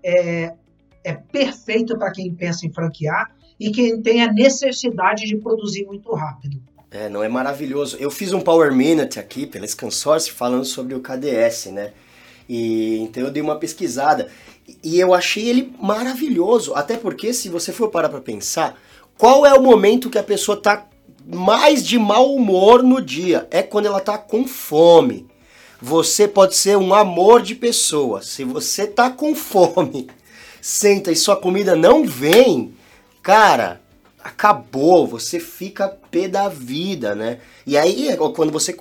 [0.04, 0.54] é,
[1.04, 6.14] é perfeito para quem pensa em franquear e quem tem a necessidade de produzir muito
[6.14, 6.62] rápido.
[6.92, 7.98] É, não é maravilhoso.
[8.00, 11.92] Eu fiz um Power Minute aqui pela Scansource falando sobre o KDS, né?
[12.48, 14.30] E então eu dei uma pesquisada
[14.84, 18.80] e eu achei ele maravilhoso, até porque se você for parar para pensar,
[19.18, 20.88] qual é o momento que a pessoa está
[21.26, 25.28] mais de mau humor no dia é quando ela tá com fome.
[25.82, 28.22] Você pode ser um amor de pessoa.
[28.22, 30.08] Se você tá com fome,
[30.62, 32.74] senta e sua comida não vem,
[33.22, 33.82] cara,
[34.24, 35.06] acabou.
[35.08, 37.40] Você fica pé da vida, né?
[37.66, 38.76] E aí, é quando você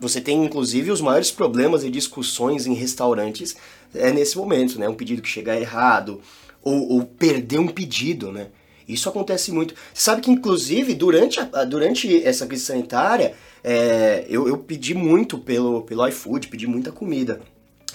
[0.00, 3.56] você tem inclusive os maiores problemas e discussões em restaurantes
[3.94, 4.88] é nesse momento, né?
[4.88, 6.20] Um pedido que chega errado
[6.62, 8.48] ou, ou perder um pedido, né?
[8.88, 9.74] Isso acontece muito.
[9.92, 15.82] Sabe que, inclusive, durante, a, durante essa crise sanitária, é, eu, eu, pedi muito pelo,
[15.82, 17.40] pelo iFood, pedi muita comida.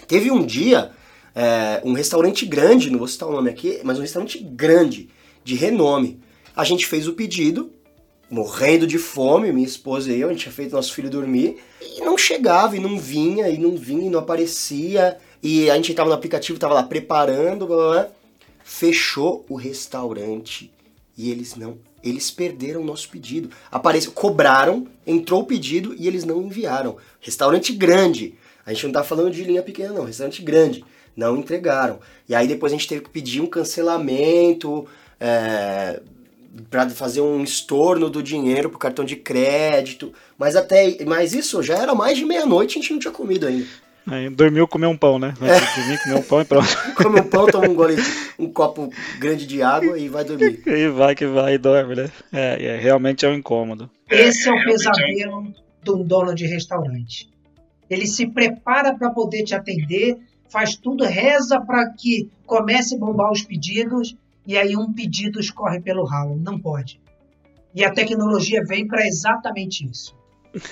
[0.07, 0.91] Teve um dia,
[1.35, 5.09] é, um restaurante grande, não vou citar o nome aqui, mas um restaurante grande,
[5.43, 6.19] de renome.
[6.55, 7.71] A gente fez o pedido,
[8.31, 12.01] morrendo de fome, minha esposa e eu, a gente tinha feito nosso filho dormir, e
[12.01, 15.17] não chegava, e não vinha, e não vinha, e não aparecia.
[15.41, 18.07] E a gente estava no aplicativo, estava lá preparando, blá, blá, blá.
[18.63, 20.71] fechou o restaurante
[21.19, 21.77] e eles não.
[22.01, 23.49] Eles perderam o nosso pedido.
[23.69, 26.95] Apareceu, cobraram, entrou o pedido e eles não enviaram.
[27.19, 28.35] Restaurante grande.
[28.65, 30.05] A gente não tá falando de linha pequena, não.
[30.05, 30.85] Restaurante grande.
[31.17, 31.99] não entregaram.
[32.27, 34.87] E aí depois a gente teve que pedir um cancelamento
[35.19, 35.99] é,
[36.69, 40.13] para fazer um estorno do dinheiro pro cartão de crédito.
[40.37, 43.67] Mas até, mas isso já era mais de meia-noite, a gente não tinha comido ainda.
[44.11, 45.33] Aí, dormiu, comeu um pão, né?
[45.39, 45.79] É.
[45.79, 46.67] dormir, comer um pão e pronto.
[46.97, 47.95] Come um pão, toma um gole,
[48.39, 50.61] um copo grande de água e vai dormir.
[50.65, 52.11] E vai que vai e dorme, né?
[52.33, 53.89] É, é realmente é um incômodo.
[54.09, 57.29] Esse é o pesadelo de um dono de restaurante.
[57.87, 60.17] Ele se prepara para poder te atender,
[60.49, 65.79] faz tudo, reza para que comece a bombar os pedidos e aí um pedido escorre
[65.79, 66.35] pelo ralo.
[66.35, 66.99] Não pode.
[67.75, 70.18] E a tecnologia vem para exatamente isso.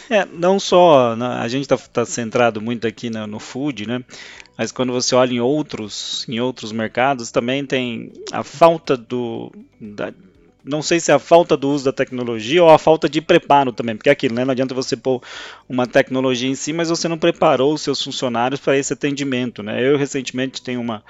[0.09, 4.03] É, não só né, a gente está tá centrado muito aqui no, no, food, né?
[4.57, 10.11] Mas quando você olha em outros, em outros mercados, também tem a falta do, da,
[10.67, 13.71] não sei se é a falta do uso da tecnologia ou a falta de preparo
[13.71, 14.43] também, porque é aquilo, né?
[14.43, 15.21] Não adianta você pôr
[15.67, 19.81] uma tecnologia em si, mas você não preparou os seus funcionários para esse atendimento, né?
[19.81, 21.03] Eu recentemente tenho uma,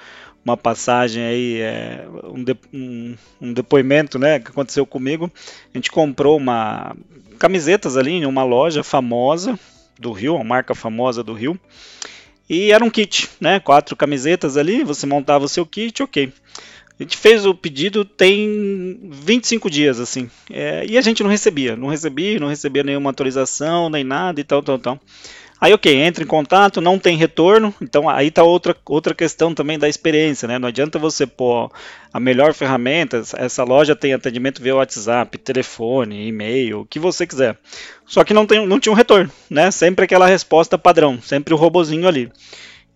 [0.50, 5.30] uma passagem aí, é, um, de, um, um, depoimento, né, que aconteceu comigo.
[5.74, 6.96] A gente comprou uma
[7.38, 9.58] camisetas ali em uma loja famosa
[9.98, 11.58] do Rio, uma marca famosa do Rio.
[12.48, 13.60] E era um kit, né?
[13.60, 16.32] Quatro camisetas ali, você montava o seu kit, ok.
[16.98, 20.28] A gente fez o pedido tem 25 dias, assim.
[20.50, 24.44] É, e a gente não recebia, não recebia, não recebia nenhuma atualização, nem nada e
[24.44, 25.00] tal, tal, tal.
[25.60, 29.76] Aí, ok, entra em contato, não tem retorno, então aí está outra, outra questão também
[29.76, 30.56] da experiência, né?
[30.56, 31.70] Não adianta você pôr
[32.12, 37.58] a melhor ferramenta, essa loja tem atendimento via WhatsApp, telefone, e-mail, o que você quiser.
[38.06, 39.70] Só que não, tem, não tinha um retorno, né?
[39.72, 42.30] Sempre aquela resposta padrão, sempre o robozinho ali.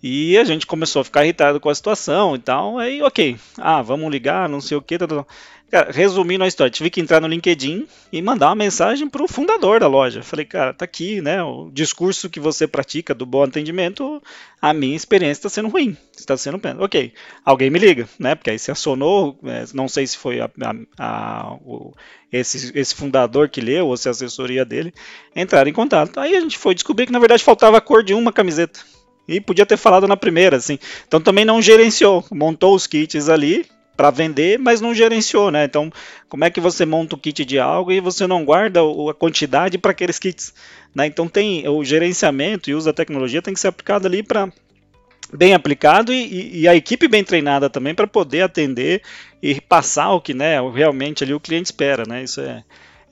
[0.02, 2.76] E a gente começou a ficar irritado com a situação e tal.
[2.78, 3.36] Aí, ok.
[3.56, 4.98] Ah, vamos ligar, não sei o que.
[4.98, 5.24] Tá, tá.
[5.72, 9.26] Cara, resumindo a história, tive que entrar no LinkedIn e mandar uma mensagem para o
[9.26, 10.22] fundador da loja.
[10.22, 11.42] Falei, cara, tá aqui, né?
[11.42, 14.22] O discurso que você pratica do bom atendimento,
[14.60, 15.96] a minha experiência está sendo ruim.
[16.14, 16.84] Está sendo pena.
[16.84, 17.14] Ok.
[17.42, 18.34] Alguém me liga, né?
[18.34, 21.94] Porque aí se acionou, é, não sei se foi a, a, a, o,
[22.30, 24.92] esse, esse fundador que leu ou se a assessoria dele,
[25.34, 26.20] entraram em contato.
[26.20, 28.78] Aí a gente foi descobrir que na verdade faltava a cor de uma camiseta.
[29.26, 30.78] E podia ter falado na primeira, assim.
[31.08, 33.64] Então também não gerenciou, montou os kits ali
[33.96, 35.64] para vender, mas não gerenciou, né?
[35.64, 35.92] Então,
[36.28, 39.78] como é que você monta o kit de algo e você não guarda a quantidade
[39.78, 40.54] para aqueles kits,
[40.94, 41.06] né?
[41.06, 44.50] Então tem o gerenciamento e uso da tecnologia tem que ser aplicado ali para
[45.32, 49.02] bem aplicado e, e, a equipe bem treinada também para poder atender
[49.42, 52.22] e passar o que, né, realmente ali o cliente espera, né?
[52.22, 52.62] Isso é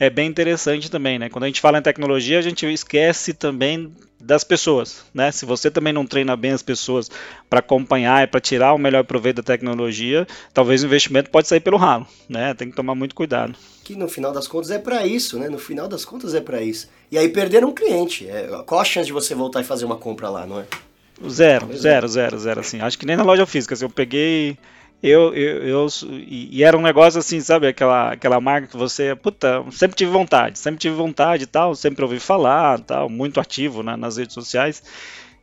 [0.00, 1.28] é bem interessante também, né?
[1.28, 5.30] Quando a gente fala em tecnologia, a gente esquece também das pessoas, né?
[5.30, 7.10] Se você também não treina bem as pessoas
[7.50, 11.60] para acompanhar e para tirar o melhor proveito da tecnologia, talvez o investimento pode sair
[11.60, 12.54] pelo ralo, né?
[12.54, 13.54] Tem que tomar muito cuidado.
[13.84, 15.50] Que no final das contas é para isso, né?
[15.50, 16.88] No final das contas é para isso.
[17.12, 18.48] E aí perder um cliente, é...
[18.64, 20.64] qual a chance de você voltar e fazer uma compra lá, não é?
[21.28, 22.80] Zero, zero, zero, zero, assim.
[22.80, 24.56] Acho que nem na loja física, assim, eu peguei
[25.02, 25.86] eu, eu, eu
[26.26, 30.58] e era um negócio assim, sabe, aquela, aquela marca que você, puta, sempre tive vontade,
[30.58, 34.82] sempre tive vontade e tal, sempre ouvi falar, tal, muito ativo né, nas redes sociais.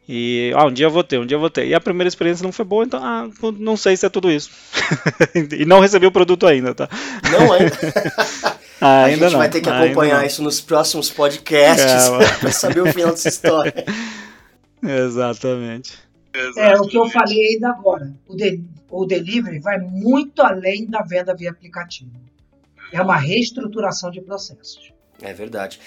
[0.10, 1.68] E ah, um dia eu vou ter, um dia eu vou ter.
[1.68, 3.28] E a primeira experiência não foi boa, então ah,
[3.60, 4.52] não sei se é tudo isso.
[5.52, 6.88] e não recebi o produto ainda, tá?
[7.32, 8.58] Não ainda.
[8.80, 9.40] Ah, a gente não.
[9.40, 13.74] vai ter que acompanhar isso nos próximos podcasts é, para saber o final dessa história.
[14.84, 15.94] Exatamente.
[16.56, 18.14] É o que eu falei ainda agora.
[18.28, 22.12] O, de, o delivery vai muito além da venda via aplicativo.
[22.92, 24.94] É uma reestruturação de processos.
[25.22, 25.80] É verdade.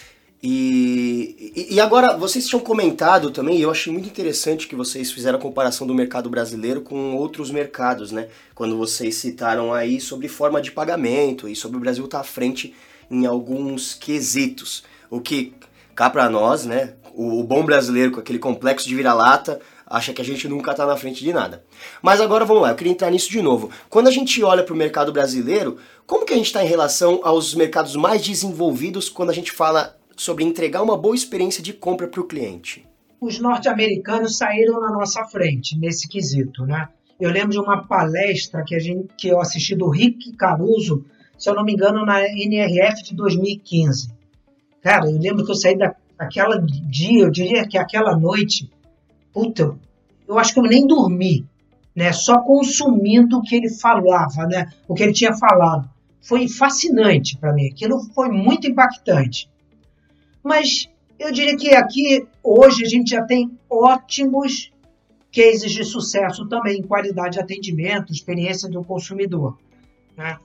[0.42, 5.42] E, e, agora, vocês tinham comentado também, eu achei muito interessante que vocês fizeram a
[5.42, 8.28] comparação do mercado brasileiro com outros mercados, né?
[8.54, 12.26] Quando vocês citaram aí sobre forma de pagamento e sobre o Brasil estar tá à
[12.26, 12.74] frente
[13.10, 14.82] em alguns quesitos.
[15.10, 15.52] O que
[15.94, 16.94] cá para nós, né?
[17.14, 20.96] O bom brasileiro com aquele complexo de vira-lata acha que a gente nunca está na
[20.96, 21.64] frente de nada.
[22.00, 23.70] Mas agora vamos lá, eu queria entrar nisso de novo.
[23.88, 27.20] Quando a gente olha para o mercado brasileiro, como que a gente está em relação
[27.24, 32.06] aos mercados mais desenvolvidos quando a gente fala sobre entregar uma boa experiência de compra
[32.06, 32.86] para o cliente?
[33.20, 36.88] Os norte-americanos saíram na nossa frente nesse quesito, né?
[37.20, 41.04] Eu lembro de uma palestra que, a gente, que eu assisti do Rick Caruso,
[41.36, 44.10] se eu não me engano, na NRF de 2015.
[44.80, 45.76] Cara, eu lembro que eu saí
[46.18, 48.70] daquela dia, eu diria que aquela noite,
[49.32, 49.76] puta,
[50.26, 51.44] eu acho que eu nem dormi,
[51.94, 52.12] né?
[52.12, 54.72] Só consumindo o que ele falava, né?
[54.86, 55.88] O que ele tinha falado.
[56.20, 57.66] Foi fascinante para mim.
[57.66, 59.50] Aquilo foi muito impactante.
[60.42, 60.88] Mas
[61.18, 64.72] eu diria que aqui hoje a gente já tem ótimos
[65.34, 69.58] cases de sucesso também, qualidade de atendimento, experiência do consumidor.
[70.16, 70.36] Né?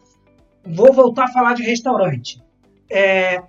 [0.66, 2.42] Vou voltar a falar de restaurante.
[2.90, 3.42] É,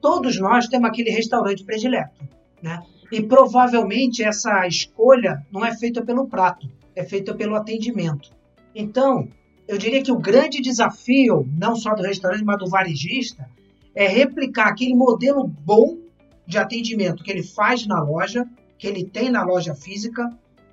[0.00, 2.24] todos nós temos aquele restaurante predileto,
[2.62, 2.80] né?
[3.10, 8.30] E provavelmente essa escolha não é feita pelo prato, é feita pelo atendimento.
[8.74, 9.28] Então,
[9.66, 13.48] eu diria que o grande desafio, não só do restaurante, mas do varejista,
[13.94, 15.98] é replicar aquele modelo bom
[16.46, 18.46] de atendimento que ele faz na loja,
[18.78, 20.30] que ele tem na loja física,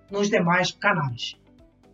[0.10, 1.36] nos demais canais.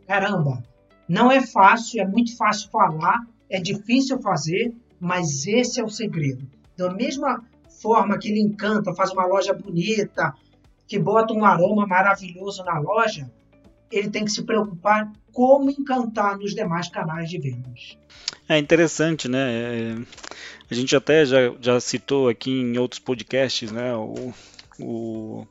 [0.08, 0.64] Caramba,
[1.08, 6.48] não é fácil, é muito fácil falar, é difícil fazer, mas esse é o segredo.
[6.78, 7.44] Da mesma
[7.82, 10.34] forma que ele encanta, faz uma loja bonita,
[10.88, 13.30] que bota um aroma maravilhoso na loja,
[13.92, 17.98] ele tem que se preocupar como encantar nos demais canais de vendas.
[18.48, 19.52] É interessante, né?
[19.52, 19.96] É,
[20.70, 23.94] a gente até já, já citou aqui em outros podcasts, né?
[23.96, 24.34] O,
[24.80, 25.48] o,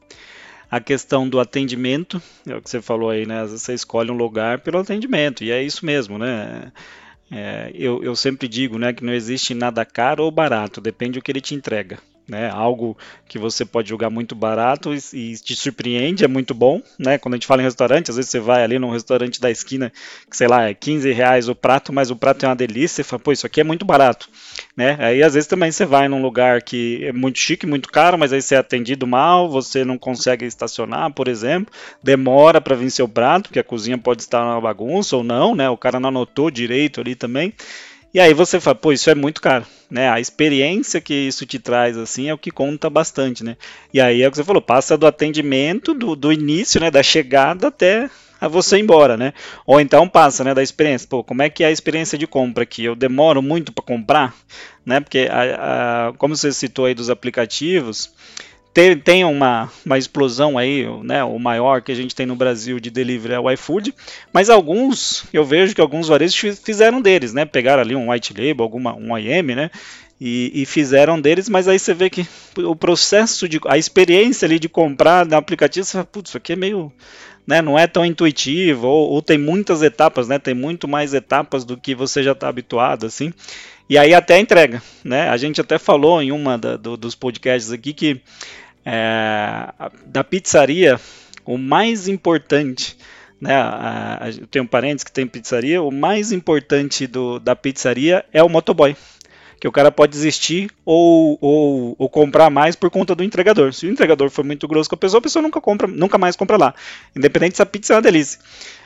[0.70, 3.44] a questão do atendimento, é o que você falou aí, né?
[3.46, 6.72] Você escolhe um lugar pelo atendimento, e é isso mesmo, né?
[7.30, 11.22] É, eu, eu sempre digo né, que não existe nada caro ou barato, depende do
[11.22, 11.98] que ele te entrega
[12.30, 12.48] né?
[12.48, 12.96] Algo
[13.28, 17.18] que você pode julgar muito barato e, e, te surpreende, é muito bom, né?
[17.18, 19.92] Quando a gente fala em restaurante, às vezes você vai ali num restaurante da esquina,
[20.30, 23.04] que sei lá, é 15 reais o prato, mas o prato é uma delícia, você
[23.04, 24.28] fala, pô, isso aqui é muito barato,
[24.76, 24.96] né?
[25.00, 28.32] Aí às vezes também você vai num lugar que é muito chique, muito caro, mas
[28.32, 33.08] aí você é atendido mal, você não consegue estacionar, por exemplo, demora para vir seu
[33.08, 35.68] prato, porque a cozinha pode estar uma bagunça ou não, né?
[35.68, 37.52] O cara não anotou direito ali também.
[38.12, 40.10] E aí você fala, pô, isso é muito caro, né?
[40.10, 43.56] A experiência que isso te traz, assim, é o que conta bastante, né?
[43.94, 47.02] E aí é o que você falou, passa do atendimento, do, do início, né, da
[47.04, 49.32] chegada até a você ir embora, né?
[49.64, 51.06] Ou então passa, né, da experiência.
[51.08, 52.84] Pô, como é que é a experiência de compra aqui?
[52.84, 54.34] Eu demoro muito para comprar,
[54.84, 54.98] né?
[54.98, 58.10] Porque, a, a, como você citou aí dos aplicativos,
[58.72, 62.78] tem, tem uma, uma explosão aí, né, o maior que a gente tem no Brasil
[62.78, 63.94] de delivery é o iFood,
[64.32, 68.62] mas alguns, eu vejo que alguns varejos fizeram deles, né, pegaram ali um white label,
[68.62, 69.70] alguma, um IM, né,
[70.20, 72.26] e, e, fizeram deles, mas aí você vê que
[72.58, 76.52] o processo de, a experiência ali de comprar no aplicativo, você fala, putz, isso aqui
[76.52, 76.92] é meio,
[77.46, 81.64] né, não é tão intuitivo, ou, ou tem muitas etapas, né, tem muito mais etapas
[81.64, 83.32] do que você já está habituado, assim,
[83.90, 85.28] e aí até entrega, né?
[85.28, 88.20] A gente até falou em uma da, do, dos podcasts aqui que
[88.86, 89.68] é,
[90.06, 90.98] da pizzaria,
[91.44, 92.96] o mais importante,
[93.40, 93.52] né?
[93.52, 98.40] A, a, eu tenho parentes que tem pizzaria, o mais importante do, da pizzaria é
[98.44, 98.96] o motoboy.
[99.60, 103.74] Que o cara pode desistir ou, ou, ou, comprar mais por conta do entregador.
[103.74, 106.34] Se o entregador for muito grosso com a pessoa, a pessoa nunca compra, nunca mais
[106.34, 106.74] compra lá.
[107.14, 108.40] Independente se a pizza é uma delícia.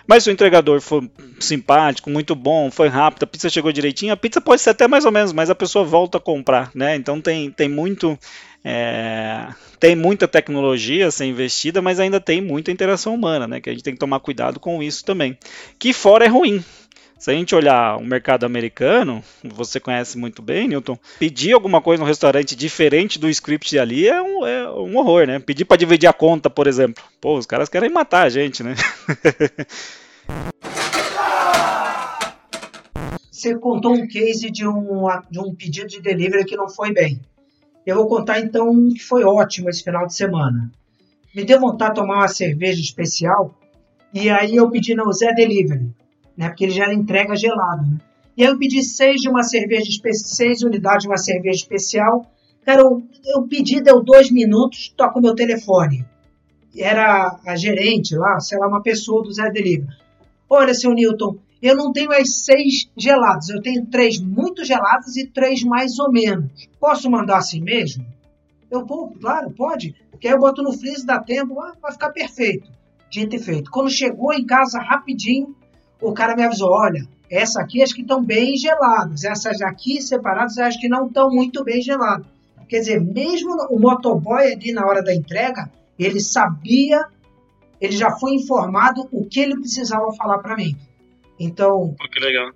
[0.07, 1.09] Mas se o entregador for
[1.41, 5.05] simpático, muito bom, foi rápido, a pizza chegou direitinho, a pizza pode ser até mais
[5.05, 6.95] ou menos, mas a pessoa volta a comprar, né?
[6.97, 8.19] Então tem, tem muito.
[8.67, 13.61] É, tem muita tecnologia a ser investida, mas ainda tem muita interação humana, né?
[13.61, 15.39] Que a gente tem que tomar cuidado com isso também.
[15.79, 16.65] Que fora é ruim,
[17.25, 22.03] se a gente olhar o mercado americano, você conhece muito bem, Newton, pedir alguma coisa
[22.03, 25.39] no restaurante diferente do script ali é um, é um horror, né?
[25.39, 27.03] Pedir para dividir a conta, por exemplo.
[27.23, 28.75] Pô, os caras querem matar a gente, né?
[33.33, 37.23] Você contou um case de um, de um pedido de delivery que não foi bem.
[37.87, 40.71] Eu vou contar então um que foi ótimo esse final de semana.
[41.35, 43.59] Me deu vontade de tomar uma cerveja especial
[44.13, 45.89] e aí eu pedi no Zé Delivery
[46.37, 46.49] né?
[46.49, 47.99] Porque ele já entrega gelado, né?
[48.37, 52.27] E aí eu pedi seis de uma cerveja, seis unidades de uma cerveja especial.
[52.65, 56.05] Cara, eu, eu pedi, deu dois minutos, toca o meu telefone.
[56.77, 59.97] Era a gerente lá, sei lá, uma pessoa do Zé Delivery.
[60.51, 65.27] Olha, seu Newton, eu não tenho as seis gelados, eu tenho três muito geladas e
[65.27, 66.69] três mais ou menos.
[66.81, 68.05] Posso mandar assim mesmo?
[68.71, 69.95] Eu vou, claro, pode.
[70.11, 72.69] Porque aí eu boto no freezer, dá tempo, ah, vai ficar perfeito.
[73.09, 73.71] Dito e feito.
[73.71, 75.55] Quando chegou em casa rapidinho,
[76.05, 80.59] o cara me avisou: olha, essa aqui acho que estão bem geladas, essas aqui separadas
[80.59, 82.27] acho que não estão muito bem geladas.
[82.69, 87.07] Quer dizer, mesmo o motoboy ali na hora da entrega, ele sabia,
[87.81, 90.77] ele já foi informado o que ele precisava falar para mim.
[91.39, 91.95] Então,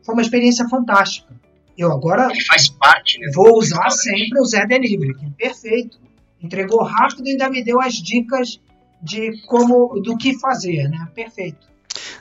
[0.05, 1.35] foi uma experiência fantástica.
[1.77, 6.01] Eu agora ele faz parte, né, vou usar sempre o Zé Delivery, que é perfeito.
[6.43, 8.61] Entregou rápido e ainda me deu as dicas
[9.03, 11.07] de como, do que fazer, né?
[11.15, 11.68] Perfeito.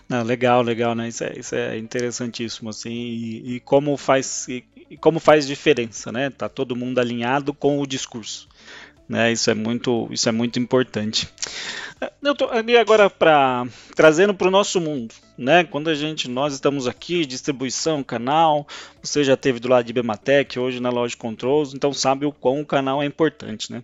[0.10, 1.10] Não, legal, legal, né?
[1.10, 6.12] Isso é, isso é interessantíssimo, assim, e, e como faz e, e, como faz diferença,
[6.12, 6.30] né?
[6.30, 8.48] Tá todo mundo alinhado com o discurso,
[9.08, 9.32] né?
[9.34, 11.28] Isso é muito, isso é muito importante.
[12.24, 13.66] Eu tô ali agora para
[13.96, 15.66] trazendo para o nosso mundo, né?
[15.66, 18.66] Quando a gente, nós estamos aqui, distribuição, canal,
[19.02, 22.62] você já teve do lado de Bematec, hoje na loja Controls, então sabe o quão
[22.62, 23.84] o canal é importante, né?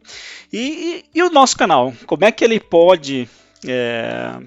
[0.53, 3.28] E, e, e o nosso canal, como é que ele pode
[3.65, 4.39] é,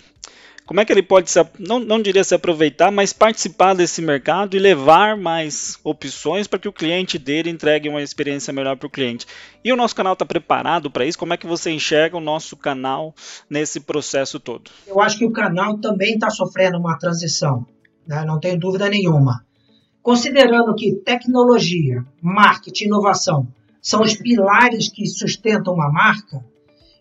[0.66, 4.56] como é que ele pode se, não, não diria se aproveitar, mas participar desse mercado
[4.56, 8.90] e levar mais opções para que o cliente dele entregue uma experiência melhor para o
[8.90, 9.26] cliente.
[9.64, 11.18] E o nosso canal está preparado para isso?
[11.18, 13.14] Como é que você enxerga o nosso canal
[13.48, 14.70] nesse processo todo?
[14.86, 17.64] Eu acho que o canal também está sofrendo uma transição,
[18.04, 18.24] né?
[18.24, 19.46] não tenho dúvida nenhuma.
[20.02, 23.46] Considerando que tecnologia, marketing inovação
[23.80, 26.44] são os pilares que sustentam uma marca,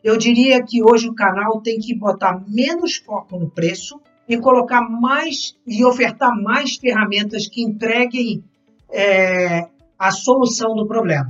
[0.06, 4.00] eu diria que hoje o canal tem que botar menos foco no preço
[4.30, 8.44] e colocar mais e ofertar mais ferramentas que entreguem
[8.88, 11.28] é, a solução do problema.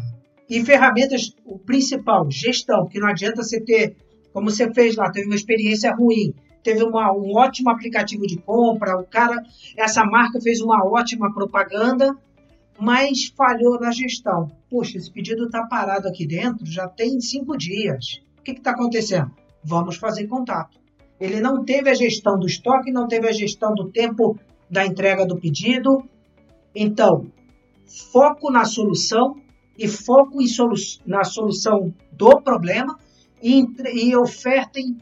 [0.50, 3.96] E ferramentas, o principal, gestão, que não adianta você ter,
[4.34, 9.00] como você fez lá, teve uma experiência ruim, teve uma, um ótimo aplicativo de compra,
[9.00, 9.42] o cara,
[9.78, 12.14] essa marca fez uma ótima propaganda,
[12.78, 14.52] mas falhou na gestão.
[14.70, 19.32] Poxa, esse pedido está parado aqui dentro já tem cinco dias que está acontecendo?
[19.64, 20.80] Vamos fazer contato.
[21.20, 24.38] Ele não teve a gestão do estoque, não teve a gestão do tempo
[24.70, 26.04] da entrega do pedido.
[26.74, 27.28] Então,
[28.12, 29.38] foco na solução
[29.78, 30.76] e foco solu
[31.06, 32.98] na solução do problema
[33.42, 34.98] e, e ofertem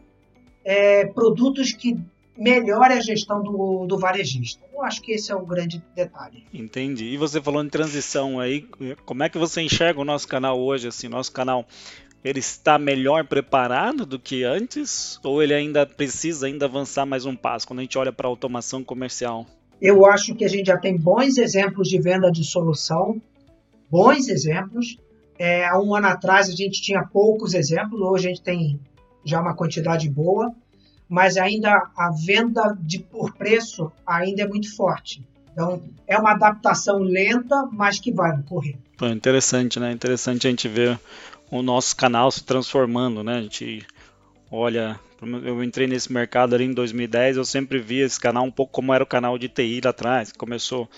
[0.63, 1.97] é, produtos que
[2.37, 4.63] melhorem a gestão do, do varejista.
[4.73, 6.43] Eu acho que esse é o grande detalhe.
[6.53, 7.05] Entendi.
[7.05, 8.65] E você falou em transição aí,
[9.05, 10.87] como é que você enxerga o nosso canal hoje?
[10.87, 11.65] Assim, nosso canal
[12.23, 17.35] ele está melhor preparado do que antes ou ele ainda precisa ainda avançar mais um
[17.35, 19.45] passo quando a gente olha para a automação comercial?
[19.81, 23.21] Eu acho que a gente já tem bons exemplos de venda de solução,
[23.91, 24.97] bons exemplos.
[25.37, 28.79] É, há um ano atrás a gente tinha poucos exemplos, hoje a gente tem
[29.25, 30.53] já uma quantidade boa,
[31.09, 35.21] mas ainda a venda de por preço ainda é muito forte.
[35.51, 38.75] Então é uma adaptação lenta, mas que vai ocorrer.
[39.11, 39.91] interessante, né?
[39.91, 40.99] Interessante a gente ver
[41.57, 43.37] o nosso canal se transformando, né?
[43.37, 43.85] A gente
[44.51, 44.99] olha,
[45.43, 48.93] eu entrei nesse mercado ali em 2010, eu sempre vi esse canal um pouco como
[48.93, 50.89] era o canal de TI lá atrás, começou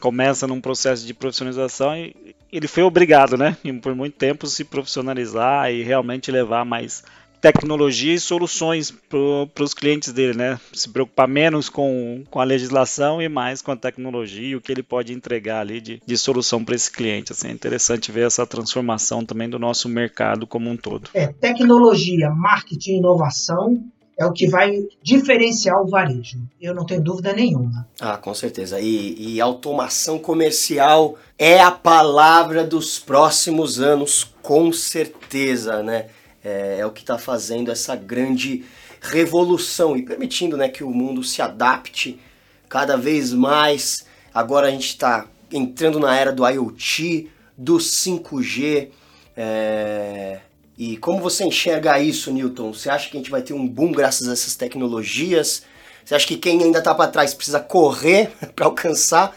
[0.00, 5.70] começa num processo de profissionalização e ele foi obrigado, né, por muito tempo se profissionalizar
[5.70, 7.04] e realmente levar mais
[7.40, 10.60] tecnologia e soluções para os clientes dele, né?
[10.72, 14.72] Se preocupar menos com, com a legislação e mais com a tecnologia e o que
[14.72, 17.32] ele pode entregar ali de, de solução para esse cliente.
[17.32, 21.10] Assim, é interessante ver essa transformação também do nosso mercado como um todo.
[21.14, 23.84] É, tecnologia, marketing e inovação
[24.18, 26.38] é o que vai diferenciar o varejo.
[26.60, 27.86] Eu não tenho dúvida nenhuma.
[28.00, 28.80] Ah, com certeza.
[28.80, 36.06] E, e automação comercial é a palavra dos próximos anos, com certeza, né?
[36.46, 38.64] É, é o que está fazendo essa grande
[39.00, 42.20] revolução e permitindo né, que o mundo se adapte
[42.68, 44.06] cada vez mais.
[44.32, 47.28] Agora a gente está entrando na era do IoT,
[47.58, 48.90] do 5G.
[49.36, 50.38] É...
[50.78, 52.72] E como você enxerga isso, Newton?
[52.72, 55.64] Você acha que a gente vai ter um boom graças a essas tecnologias?
[56.04, 59.36] Você acha que quem ainda está para trás precisa correr para alcançar?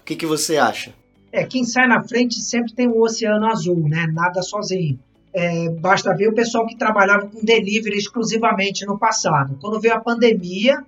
[0.00, 0.92] O que, que você acha?
[1.32, 4.06] É, quem sai na frente sempre tem um oceano azul, né?
[4.12, 4.98] Nada sozinho.
[5.32, 9.56] É, basta ver o pessoal que trabalhava com delivery exclusivamente no passado.
[9.60, 10.84] Quando veio a pandemia,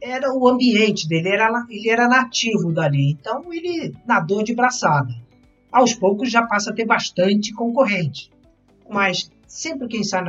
[0.00, 5.14] era o ambiente dele, era, ele era nativo dali, então ele nadou de braçada.
[5.72, 8.30] Aos poucos já passa a ter bastante concorrente,
[8.88, 10.22] mas sempre quem sai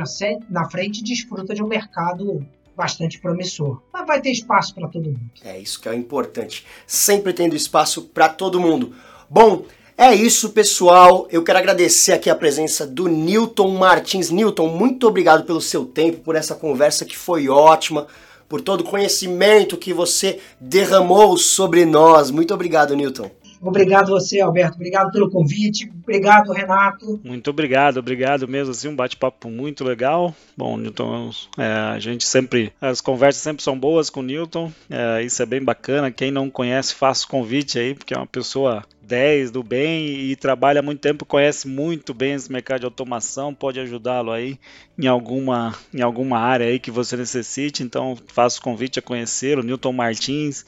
[0.48, 2.44] na, frente desfruta de um mercado
[2.76, 3.82] bastante promissor.
[3.92, 5.30] Mas vai ter espaço para todo mundo.
[5.44, 8.94] É isso que é importante, sempre tendo espaço para todo mundo.
[9.28, 9.64] Bom,
[9.98, 11.26] é isso, pessoal.
[11.30, 14.30] Eu quero agradecer aqui a presença do Newton Martins.
[14.30, 18.06] Newton, muito obrigado pelo seu tempo, por essa conversa que foi ótima,
[18.46, 22.30] por todo o conhecimento que você derramou sobre nós.
[22.30, 23.30] Muito obrigado, Newton.
[23.60, 24.76] Obrigado você, Alberto.
[24.76, 25.90] Obrigado pelo convite.
[26.02, 27.20] Obrigado, Renato.
[27.24, 28.70] Muito obrigado, obrigado mesmo.
[28.70, 30.34] Assim, um bate-papo muito legal.
[30.56, 34.72] Bom, Newton, é, a gente sempre, as conversas sempre são boas com o Newton.
[34.90, 36.10] É, isso é bem bacana.
[36.10, 40.36] Quem não conhece, faça o convite aí, porque é uma pessoa 10 do bem e
[40.36, 44.58] trabalha há muito tempo, conhece muito bem esse mercado de automação, pode ajudá-lo aí
[44.98, 47.82] em alguma, em alguma área aí que você necessite.
[47.82, 50.64] Então, faço o convite a conhecer o Newton Martins,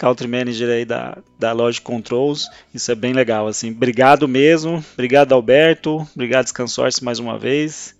[0.00, 2.48] Country Manager aí da, da Logic Controls.
[2.74, 3.70] Isso é bem legal, assim.
[3.70, 4.82] Obrigado mesmo.
[4.94, 6.08] Obrigado, Alberto.
[6.14, 7.94] Obrigado, Scansource, mais uma vez.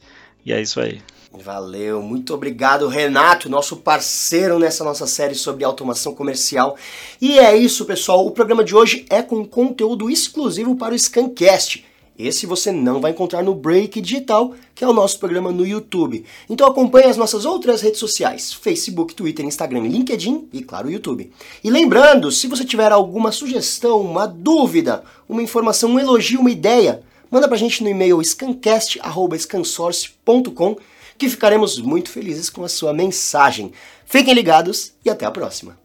[0.44, 1.02] E é isso aí.
[1.32, 6.76] Valeu, muito obrigado, Renato, nosso parceiro nessa nossa série sobre automação comercial.
[7.20, 8.26] E é isso, pessoal.
[8.26, 11.84] O programa de hoje é com conteúdo exclusivo para o Scancast.
[12.26, 16.22] Esse você não vai encontrar no Break Digital, que é o nosso programa no YouTube.
[16.48, 21.30] Então acompanhe as nossas outras redes sociais: Facebook, Twitter, Instagram, LinkedIn e, claro, YouTube.
[21.64, 27.02] E lembrando, se você tiver alguma sugestão, uma dúvida, uma informação, um elogio, uma ideia,
[27.30, 30.76] manda pra gente no e-mail scancast.scansource.com
[31.16, 33.72] que ficaremos muito felizes com a sua mensagem.
[34.06, 35.78] Fiquem ligados e até a próxima.